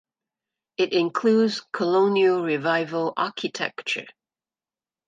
[0.77, 4.07] It includes Colonial Revival architecture.